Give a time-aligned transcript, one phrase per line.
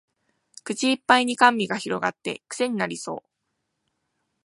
[0.63, 3.29] 口いっぱいに甘味が広がってクセになりそう